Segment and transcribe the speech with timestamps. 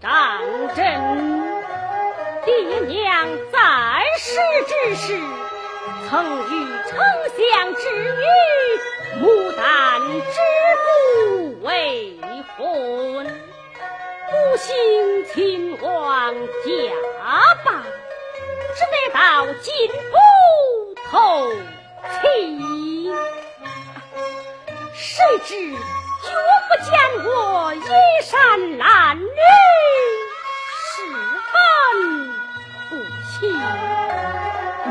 [0.00, 0.40] 张
[0.76, 0.84] 真
[2.44, 2.54] 爹
[2.86, 3.58] 娘在
[4.16, 5.18] 世之时，
[6.08, 6.50] 曾与
[6.86, 6.96] 丞
[7.34, 7.82] 相之
[8.14, 8.22] 女
[9.20, 9.22] 牡
[9.56, 10.38] 丹之
[10.84, 12.16] 母为
[12.56, 13.26] 婚，
[14.30, 15.36] 不幸亲
[15.82, 16.38] 王驾
[17.64, 17.74] 崩，
[18.76, 19.18] 只得到
[19.62, 19.72] 金
[20.12, 21.50] 屋投
[22.22, 23.10] 气。
[24.94, 25.74] 谁知？
[26.22, 26.26] 绝
[26.68, 26.90] 不见
[27.24, 27.28] 我
[27.74, 27.78] 衣
[28.22, 28.32] 衫
[28.78, 28.80] 褴
[29.16, 29.40] 褛，
[30.84, 30.86] 十
[31.52, 31.54] 分
[32.88, 32.90] 不
[33.30, 33.36] 亲。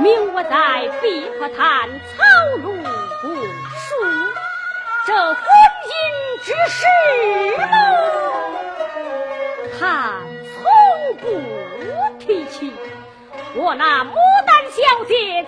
[0.01, 0.51] 命我在
[1.01, 1.05] 碧
[1.37, 2.23] 波潭草
[2.59, 2.65] 庐
[3.21, 3.87] 读书，
[5.05, 5.37] 这婚
[5.85, 5.89] 姻
[6.43, 6.79] 之事
[9.79, 9.81] 他
[10.53, 10.55] 从
[11.17, 11.25] 不
[12.19, 12.55] 提起。
[13.55, 14.13] 我那牡
[14.45, 15.45] 丹小姐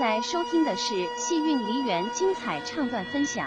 [0.00, 3.46] 在收听的是戏韵梨园精彩唱段分享。